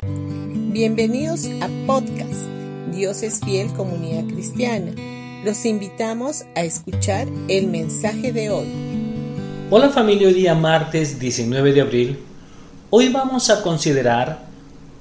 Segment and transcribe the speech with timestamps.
[0.00, 2.46] Bienvenidos a podcast
[2.94, 4.92] Dios es fiel comunidad cristiana.
[5.44, 8.68] Los invitamos a escuchar el mensaje de hoy.
[9.70, 12.18] Hola familia, hoy día martes 19 de abril.
[12.90, 14.46] Hoy vamos a considerar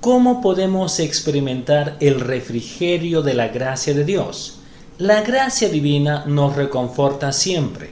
[0.02, 4.62] cómo podemos experimentar el refrigerio de la gracia de Dios.
[4.98, 7.92] La gracia divina nos reconforta siempre.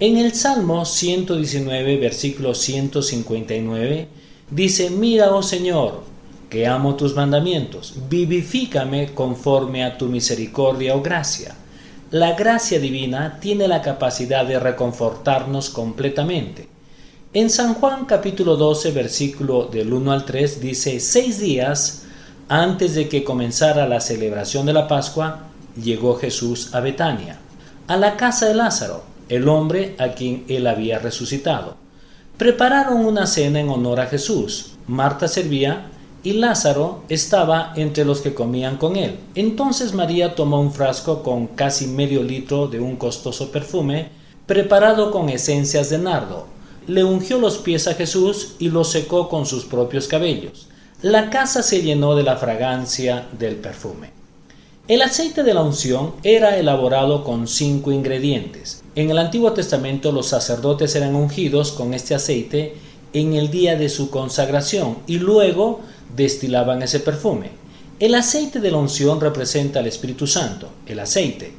[0.00, 4.08] En el Salmo 119, versículo 159,
[4.50, 6.15] dice, Mira, oh Señor,
[6.48, 11.54] que amo tus mandamientos, vivifícame conforme a tu misericordia o gracia.
[12.10, 16.68] La gracia divina tiene la capacidad de reconfortarnos completamente.
[17.34, 22.04] En San Juan capítulo 12 versículo del 1 al 3 dice, seis días
[22.48, 25.48] antes de que comenzara la celebración de la Pascua,
[25.82, 27.38] llegó Jesús a Betania,
[27.88, 31.76] a la casa de Lázaro, el hombre a quien él había resucitado.
[32.38, 34.76] Prepararon una cena en honor a Jesús.
[34.86, 35.86] Marta servía
[36.26, 39.16] y Lázaro estaba entre los que comían con él.
[39.36, 44.08] Entonces María tomó un frasco con casi medio litro de un costoso perfume
[44.44, 46.48] preparado con esencias de nardo.
[46.88, 50.66] Le ungió los pies a Jesús y los secó con sus propios cabellos.
[51.00, 54.10] La casa se llenó de la fragancia del perfume.
[54.88, 58.82] El aceite de la unción era elaborado con cinco ingredientes.
[58.96, 62.74] En el Antiguo Testamento los sacerdotes eran ungidos con este aceite
[63.12, 65.80] en el día de su consagración y luego
[66.14, 67.50] destilaban ese perfume.
[67.98, 71.54] El aceite de la unción representa al Espíritu Santo, el aceite,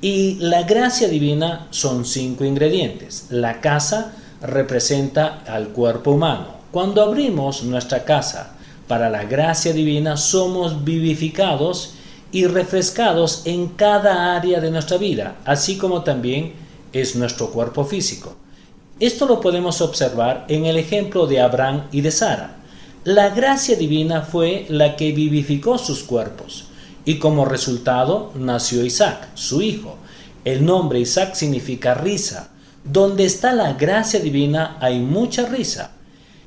[0.00, 3.26] y la gracia divina son cinco ingredientes.
[3.30, 6.58] La casa representa al cuerpo humano.
[6.70, 8.54] Cuando abrimos nuestra casa
[8.86, 11.94] para la gracia divina, somos vivificados
[12.30, 16.52] y refrescados en cada área de nuestra vida, así como también
[16.92, 18.36] es nuestro cuerpo físico.
[19.00, 22.56] Esto lo podemos observar en el ejemplo de Abraham y de Sara.
[23.04, 26.64] La gracia divina fue la que vivificó sus cuerpos
[27.04, 29.98] y como resultado nació Isaac, su hijo.
[30.44, 32.50] El nombre Isaac significa risa.
[32.82, 35.92] Donde está la gracia divina hay mucha risa.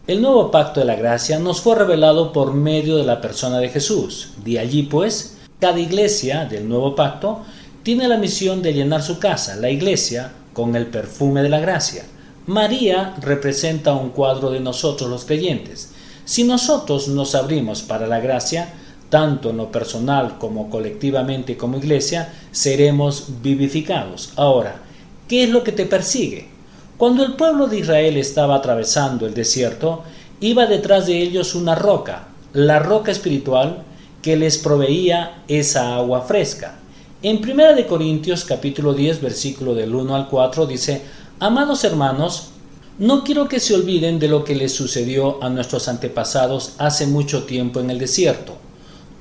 [0.06, 3.70] El nuevo pacto de la gracia nos fue revelado por medio de la persona de
[3.70, 4.34] Jesús.
[4.44, 7.44] De allí pues, cada iglesia del nuevo pacto
[7.82, 12.04] tiene la misión de llenar su casa, la iglesia, con el perfume de la gracia.
[12.48, 15.92] María representa un cuadro de nosotros los creyentes.
[16.26, 18.74] Si nosotros nos abrimos para la gracia,
[19.10, 24.32] tanto en lo personal como colectivamente como iglesia, seremos vivificados.
[24.38, 24.82] Ahora,
[25.28, 26.48] ¿qué es lo que te persigue?
[26.98, 30.04] Cuando el pueblo de Israel estaba atravesando el desierto,
[30.40, 33.84] iba detrás de ellos una roca, la roca espiritual
[34.22, 36.80] que les proveía esa agua fresca.
[37.24, 41.02] En 1 de Corintios capítulo 10 versículo del 1 al 4 dice,
[41.44, 42.50] Amados hermanos,
[43.00, 47.46] no quiero que se olviden de lo que les sucedió a nuestros antepasados hace mucho
[47.46, 48.58] tiempo en el desierto.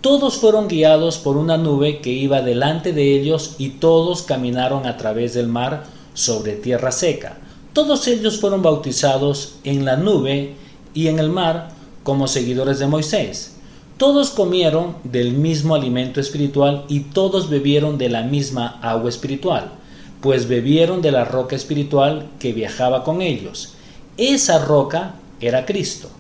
[0.03, 4.99] Todos fueron guiados por una nube que iba delante de ellos y todos caminaron a
[4.99, 7.39] través del mar sobre tierra seca.
[7.73, 10.57] Todos ellos fueron bautizados en la nube
[10.93, 11.71] y en el mar
[12.03, 13.57] como seguidores de Moisés.
[13.97, 19.80] Todos comieron del mismo alimento espiritual y todos bebieron de la misma agua espiritual
[20.21, 23.75] pues bebieron de la roca espiritual que viajaba con ellos.
[24.17, 26.11] Esa roca era Cristo.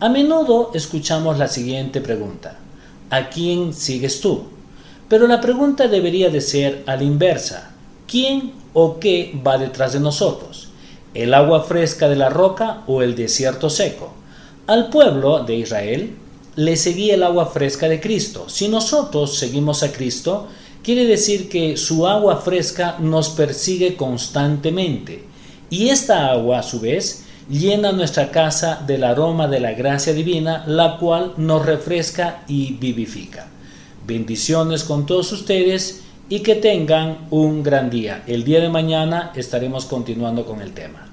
[0.00, 2.58] A menudo escuchamos la siguiente pregunta.
[3.10, 4.44] ¿A quién sigues tú?
[5.08, 7.70] Pero la pregunta debería de ser a la inversa.
[8.06, 10.68] ¿Quién o qué va detrás de nosotros?
[11.14, 14.12] ¿El agua fresca de la roca o el desierto seco?
[14.66, 16.14] Al pueblo de Israel
[16.56, 18.48] le seguía el agua fresca de Cristo.
[18.48, 20.48] Si nosotros seguimos a Cristo,
[20.88, 25.22] quiere decir que su agua fresca nos persigue constantemente
[25.68, 30.64] y esta agua a su vez llena nuestra casa del aroma de la gracia divina,
[30.66, 33.48] la cual nos refresca y vivifica.
[34.06, 38.22] Bendiciones con todos ustedes y que tengan un gran día.
[38.26, 41.06] El día de mañana estaremos continuando con el tema.